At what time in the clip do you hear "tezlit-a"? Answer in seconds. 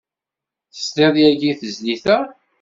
1.59-2.17